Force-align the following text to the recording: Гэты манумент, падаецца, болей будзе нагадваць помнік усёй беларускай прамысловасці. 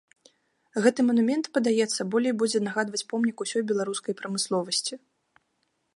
Гэты 0.85 0.99
манумент, 1.09 1.49
падаецца, 1.57 2.01
болей 2.15 2.33
будзе 2.43 2.57
нагадваць 2.69 3.05
помнік 3.13 3.37
усёй 3.45 3.63
беларускай 3.73 4.13
прамысловасці. 4.23 4.93